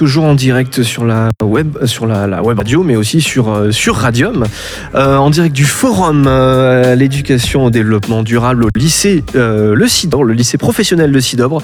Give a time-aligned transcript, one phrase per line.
[0.00, 3.70] toujours en direct sur la web, sur la, la web radio, mais aussi sur, euh,
[3.70, 4.46] sur Radium,
[4.94, 10.24] euh, en direct du forum euh, l'éducation au développement durable au lycée euh, Le Cidobre,
[10.24, 11.60] le lycée professionnel de Cidobre.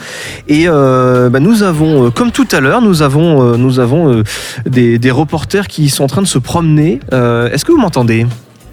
[0.49, 4.13] Et euh, bah, nous avons, euh, comme tout à l'heure, nous avons, euh, nous avons
[4.13, 4.23] euh,
[4.69, 7.01] des, des reporters qui sont en train de se promener.
[7.15, 8.27] Euh, Est-ce que vous m'entendez?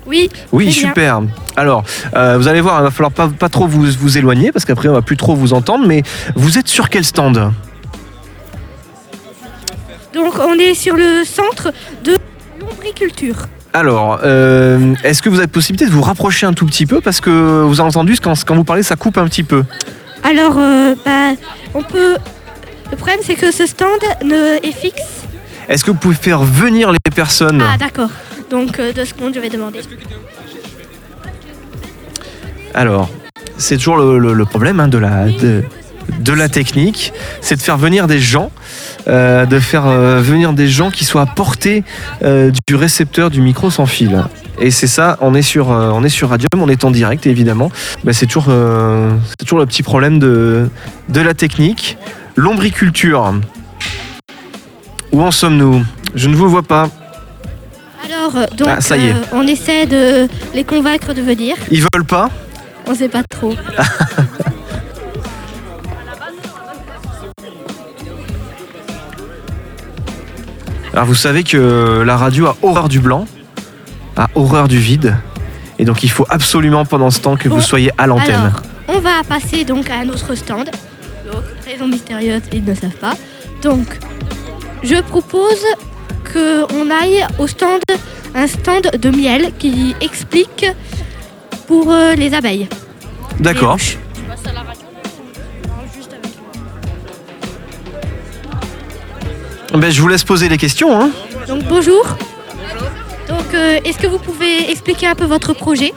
[0.06, 0.74] Oui, oui, bien.
[0.74, 1.22] super.
[1.56, 1.86] Alors,
[2.18, 4.90] euh, vous allez voir, il va falloir pas, pas trop vous, vous éloigner parce qu'après
[4.90, 5.86] on va plus trop vous entendre.
[5.88, 6.04] Mais
[6.36, 7.54] vous êtes sur quel stand?
[10.14, 11.72] Donc on est sur le centre
[12.04, 12.18] de
[12.60, 13.36] l'ombriculture.
[13.74, 17.20] Alors, euh, est-ce que vous avez possibilité de vous rapprocher un tout petit peu parce
[17.22, 19.64] que vous avez entendu quand, quand vous parlez, ça coupe un petit peu.
[20.24, 21.32] Alors, euh, bah,
[21.74, 22.16] on peut.
[22.92, 25.24] Le problème, c'est que ce stand ne est fixe.
[25.68, 27.64] Est-ce que vous pouvez faire venir les personnes?
[27.68, 28.10] Ah, d'accord.
[28.52, 29.80] Donc, euh, deux secondes, je vais demander.
[32.76, 33.10] Alors,
[33.58, 35.64] c'est toujours le, le- le problème hein, de, la, de,
[36.20, 38.52] de la technique, c'est de faire venir des gens,
[39.08, 41.84] euh, de faire euh, venir des gens qui soient à portée
[42.24, 44.24] euh, du récepteur du micro sans fil.
[44.60, 47.72] Et c'est ça, on est sur, on est sur Radium, on est en direct évidemment.
[48.04, 50.70] Bah, c'est toujours, c'est toujours le petit problème de,
[51.10, 51.98] de la technique.
[52.36, 53.34] L'ombriculture.
[55.12, 55.84] Où en sommes-nous?
[56.16, 56.90] Je ne vous vois pas.
[58.06, 59.16] Alors, donc, Ah, ça y est.
[59.32, 61.56] on essaie de les convaincre de venir.
[61.72, 62.30] Ils veulent pas?
[62.88, 63.56] On sait pas trop.
[70.94, 73.26] Alors vous savez que la radio a horreur du blanc,
[74.16, 75.18] a horreur du vide,
[75.80, 78.54] et donc il faut absolument pendant ce temps que vous Bon, soyez à l'antenne.
[78.88, 80.70] On va passer donc à un autre stand.
[81.26, 83.16] Donc, raison mystérieuse, ils ne savent pas.
[83.64, 83.98] Donc,
[84.84, 85.64] je propose
[86.32, 87.82] qu'on aille au stand,
[88.36, 90.68] un stand de miel qui explique
[91.66, 92.68] pour euh, les abeilles.
[93.40, 93.78] D'accord.
[99.74, 101.02] Ben, je vous laisse poser les questions.
[101.02, 101.10] Hein.
[101.48, 102.06] Donc, bonjour.
[103.28, 105.94] Donc, euh, est-ce que vous pouvez expliquer un peu votre projet?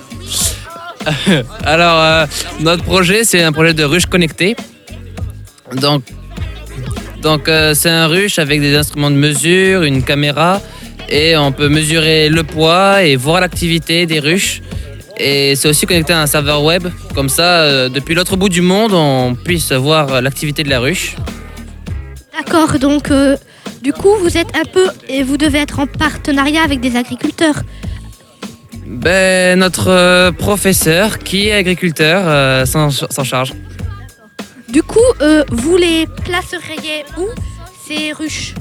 [1.65, 2.27] Alors, euh,
[2.61, 4.57] notre projet, c'est un projet de ruche connectée.
[5.75, 6.05] Donc,
[7.21, 10.63] donc euh, c'est un ruche avec des instruments de mesure, une caméra,
[11.11, 14.63] et on peut mesurer le poids et voir l'activité des ruches.
[15.19, 18.63] Et c'est aussi connecté à un serveur web, comme ça, euh, depuis l'autre bout du
[18.63, 21.15] monde, on puisse voir l'activité de la ruche.
[22.37, 23.37] D'accord, donc euh,
[23.87, 27.59] du coup vous êtes un peu et vous devez être en partenariat avec des agriculteurs.
[28.85, 33.53] Ben, notre euh, professeur, qui est agriculteur, euh, s'en s'en charge.
[34.69, 37.27] Du coup, euh, vous les placeriez où
[37.87, 38.55] ces ruches?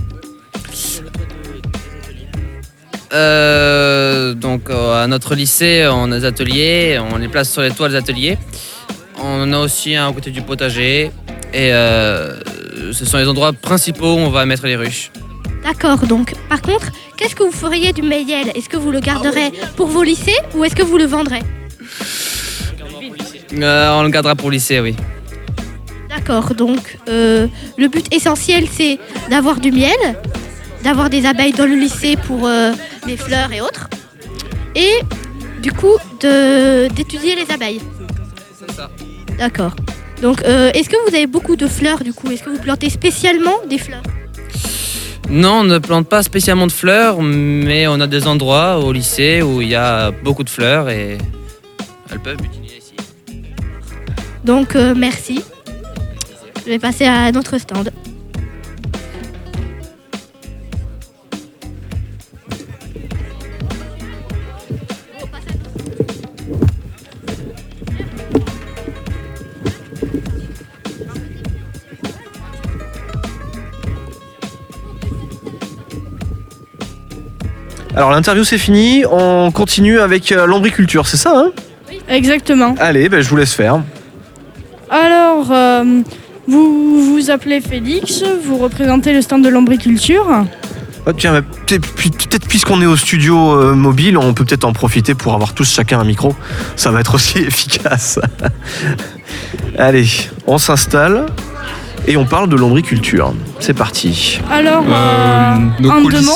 [3.11, 7.71] Euh, donc euh, à notre lycée, on a des ateliers, on les place sur les
[7.71, 8.37] toits des ateliers.
[9.19, 11.09] On en a aussi un à côté du potager.
[11.51, 12.39] Et euh,
[12.91, 15.11] ce sont les endroits principaux où on va mettre les ruches.
[15.63, 19.51] D'accord, donc par contre, qu'est-ce que vous feriez du miel Est-ce que vous le garderez
[19.75, 21.41] pour vos lycées ou est-ce que vous le vendrez?
[23.53, 24.95] Euh, on le gardera pour le lycée, oui.
[26.09, 27.47] D'accord, donc euh,
[27.77, 28.99] le but essentiel c'est
[29.29, 29.97] d'avoir du miel,
[30.83, 32.73] d'avoir des abeilles dans le lycée pour euh,
[33.07, 33.89] les fleurs et autres,
[34.75, 34.99] et
[35.61, 37.81] du coup d'étudier les abeilles.
[38.59, 38.89] C'est ça.
[39.37, 39.75] D'accord.
[40.21, 42.31] Donc euh, est-ce que vous avez beaucoup de fleurs du coup?
[42.31, 44.03] Est-ce que vous plantez spécialement des fleurs?
[45.29, 49.41] Non, on ne plante pas spécialement de fleurs, mais on a des endroits au lycée
[49.41, 51.17] où il y a beaucoup de fleurs et
[52.11, 52.95] elles peuvent utiliser ici.
[54.43, 55.41] Donc euh, merci.
[56.65, 57.91] Je vais passer à notre stand.
[77.95, 81.51] Alors l'interview c'est fini, on continue avec euh, l'ombriculture, c'est ça hein?
[82.09, 82.75] Exactement.
[82.79, 83.81] Allez, ben, je vous laisse faire.
[84.89, 85.83] Alors, euh,
[86.47, 90.25] vous vous appelez Félix, vous représentez le stand de l'ombriculture.
[91.07, 94.73] Oh, tiens, bah, peut-être peut-être puisqu'on est au studio euh, mobile, on peut peut-être en
[94.73, 96.35] profiter pour avoir tous chacun un micro.
[96.75, 98.19] Ça va être aussi efficace.
[99.77, 100.07] Allez,
[100.47, 101.27] on s'installe
[102.07, 103.33] et on parle de l'ombriculture.
[103.59, 104.39] C'est parti.
[104.51, 106.33] Alors, euh, Euh, mots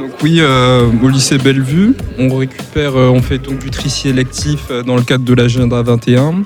[0.00, 4.68] Donc oui, euh, au lycée Bellevue, on récupère, euh, on fait donc du tri sélectif
[4.70, 6.42] euh, dans le cadre de l'agenda 21.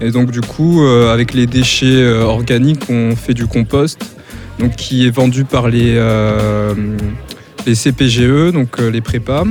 [0.00, 3.98] Et donc du coup, avec les déchets organiques, on fait du compost,
[4.58, 5.94] donc qui est vendu par les,
[7.66, 9.44] les CPGE, donc les prépas.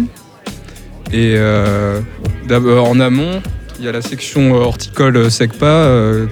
[1.11, 1.35] Et
[2.47, 3.41] d'abord en amont,
[3.79, 5.89] il y a la section horticole SECPA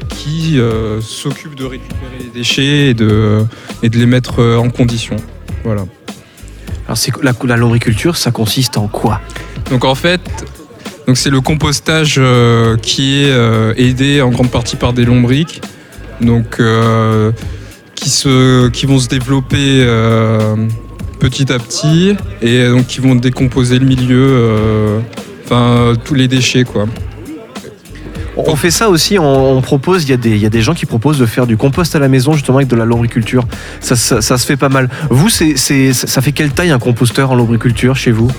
[0.10, 0.60] qui
[1.02, 3.40] s'occupe de récupérer les déchets et de,
[3.82, 5.16] et de les mettre en condition.
[5.64, 5.86] Voilà.
[6.86, 9.22] Alors, la, la lombriculture, ça consiste en quoi?
[9.70, 10.22] Donc en fait,
[11.14, 15.62] c'est le compostage euh, qui est euh, aidé en grande partie par des lombriques,
[16.60, 17.32] euh,
[17.96, 19.86] qui vont se développer
[21.20, 25.02] petit à petit et donc qui vont décomposer le milieu,
[25.46, 26.86] enfin tous les déchets quoi.
[28.36, 31.46] On fait ça aussi, on, propose, il y, a des- gens qui proposent de faire
[31.46, 33.46] du compost à la maison justement avec de la lombriculture.
[33.80, 34.90] Ça, ça- se fait pas mal.
[35.10, 38.32] Vous, c'est- ça fait quelle taille un composteur en lombriculture chez vous?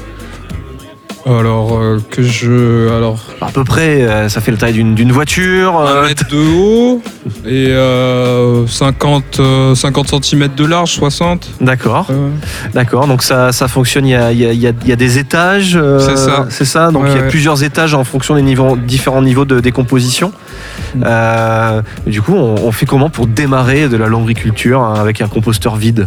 [1.26, 5.10] Alors euh, que je, alors À peu près, euh, ça fait la taille d'une, d'une
[5.10, 5.74] voiture.
[5.80, 7.02] un euh, mètre de haut
[7.46, 11.48] et euh, 50, euh, 50 cm de large, 60.
[11.62, 12.28] D'accord, euh,
[12.74, 13.06] d'accord.
[13.06, 14.92] Donc ça, ça fonctionne, il y a, il y a- il y a- il y
[14.92, 15.78] a des étages.
[16.00, 16.46] C'est ça.
[16.50, 17.28] C'est ça, donc Ouais, il y a ouais.
[17.28, 20.30] plusieurs étages en fonction des niveaux, différents niveaux de décomposition.
[20.94, 21.04] Mm.
[22.06, 25.76] Du coup, on, on fait comment pour démarrer de la lombriculture hein, avec un composteur
[25.76, 26.06] vide?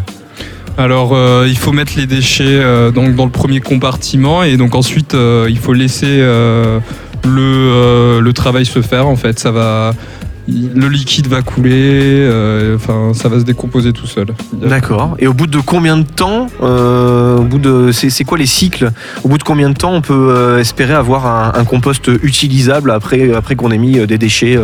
[0.78, 4.76] Alors, euh, il faut mettre les déchets euh, donc, dans le premier compartiment et donc
[4.76, 6.82] ensuite, euh, il faut laisser le,
[8.22, 9.08] le travail se faire.
[9.08, 9.94] En fait, ça va,
[10.48, 14.28] le liquide va couler, euh, enfin, ça va se décomposer tout seul.
[14.54, 15.16] D'accord.
[15.20, 18.92] Et au bout de combien de temps euh, Au bout de, c'est, quoi les cycles?
[19.24, 22.92] Au bout de combien de temps on peut euh, espérer avoir un, un compost utilisable
[22.92, 24.58] après, après qu'on ait mis des déchets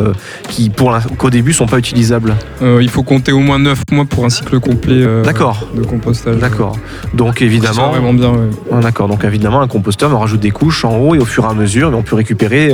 [0.50, 2.36] qui, pour qu'au début, sont pas utilisables?
[2.62, 5.68] Il faut compter au moins 9 mois pour un cycle complet D'accord.
[5.76, 6.38] de compostage.
[6.38, 6.78] D'accord.
[7.14, 8.32] Donc Ça évidemment, vraiment bien.
[8.32, 8.50] ouais.
[8.72, 9.08] Ah, d'accord.
[9.10, 11.54] Donc évidemment, un composteur, on rajoute des couches en haut et au fur et à
[11.54, 12.74] mesure, on peut récupérer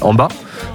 [0.00, 0.28] en bas.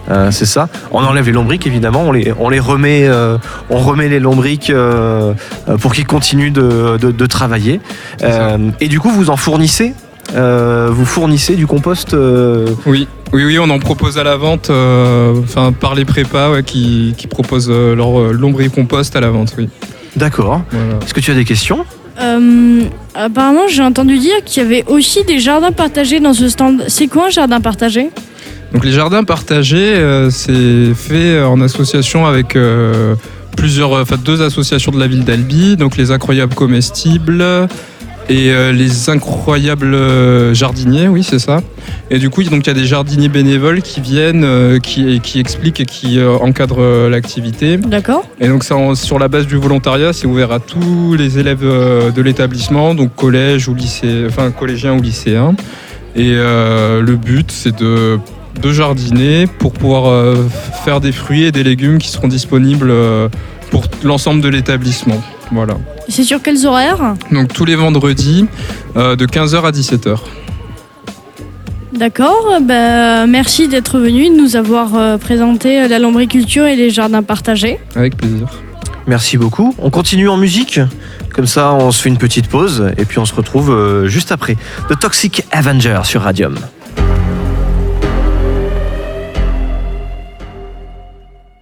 [0.09, 0.69] Euh, c'est ça.
[0.91, 2.03] On enlève les lombriques, évidemment.
[2.07, 3.37] On les, on les remet, euh,
[3.69, 5.33] on remet les lombriques euh,
[5.81, 7.79] pour qu'ils continuent de, de- de travailler.
[8.23, 9.93] Euh, et du coup, vous en fournissez.
[10.35, 12.13] euh, vous fournissez du compost.
[12.13, 13.07] euh, Oui.
[13.31, 17.13] Oui, oui, on en propose à la vente, euh, enfin par les prépas ouais, qui,
[17.15, 19.53] qui proposent euh, leur euh, lombricompost à la vente.
[19.57, 19.69] Oui.
[20.15, 20.61] D'accord.
[20.71, 20.95] Voilà.
[21.05, 21.85] Est-ce que tu as des questions?
[22.19, 22.81] Euh,
[23.13, 26.83] apparemment, j'ai entendu dire qu'il y avait aussi des jardins partagés dans ce stand.
[26.87, 28.09] C'est quoi un jardin partagé?
[28.73, 33.15] Donc les jardins partagés, euh, c'est fait en association avec euh,
[33.57, 37.43] plusieurs, enfin deux associations de la ville d'Albi, donc les incroyables comestibles
[38.29, 41.61] et euh, les incroyables jardiniers, oui c'est ça.
[42.11, 45.79] Et du coup, donc il y a des jardiniers bénévoles qui viennent, qui, qui expliquent
[45.79, 47.77] et qui encadrent l'activité.
[47.77, 48.23] D'accord.
[48.39, 52.21] Et donc ça, sur la base du volontariat, c'est ouvert à tous les élèves de
[52.21, 55.55] l'établissement, donc collège ou lycée, enfin collégiens ou lycéens.
[56.15, 58.19] Et le but, c'est de,
[58.61, 60.35] de jardiner pour pouvoir euh,
[60.83, 63.29] faire des fruits et des légumes qui seront disponibles euh,
[63.71, 65.21] pour l'ensemble de l'établissement.
[65.51, 65.75] Voilà.
[66.07, 67.15] C'est sur quels horaires?
[67.31, 68.45] Donc tous les vendredis,
[68.95, 70.17] euh, de 15h à 17h.
[71.93, 72.59] D'accord.
[72.61, 77.79] Bah, merci d'être venu, de nous avoir euh, présenté la lombriculture et les jardins partagés.
[77.95, 78.47] Avec plaisir.
[79.07, 79.73] Merci beaucoup.
[79.79, 80.79] On continue en musique.
[81.33, 84.31] Comme ça, on se fait une petite pause et puis on se retrouve euh, juste
[84.31, 84.55] après.
[84.89, 86.55] The Toxic Avenger sur Radium.